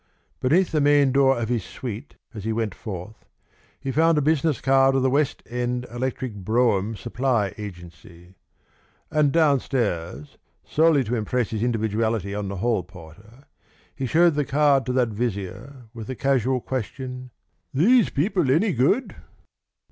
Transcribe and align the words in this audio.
Beneath 0.39 0.71
the 0.71 0.81
main 0.81 1.11
door 1.11 1.37
of 1.37 1.49
his 1.49 1.63
suite, 1.63 2.15
as 2.33 2.43
he 2.43 2.51
went 2.51 2.73
forth, 2.73 3.27
he 3.79 3.91
found 3.91 4.17
a 4.17 4.21
business 4.23 4.59
card 4.59 4.95
of 4.95 5.03
the 5.03 5.11
West 5.11 5.43
End 5.47 5.85
Electric 5.93 6.33
Brougham 6.33 6.95
Supply 6.95 7.53
Agency. 7.55 8.33
And 9.11 9.31
downstairs, 9.31 10.39
solely 10.63 11.03
to 11.03 11.13
impress 11.13 11.51
his 11.51 11.61
individuality 11.61 12.33
on 12.33 12.47
the 12.47 12.55
hall 12.55 12.81
porter, 12.81 13.45
he 13.93 14.07
showed 14.07 14.33
the 14.33 14.43
card 14.43 14.87
to 14.87 14.93
that 14.93 15.09
vizier 15.09 15.85
with 15.93 16.07
the 16.07 16.15
casual 16.15 16.61
question: 16.61 17.29
"These 17.71 18.09
people 18.09 18.49
any 18.49 18.73
good?" 18.73 19.13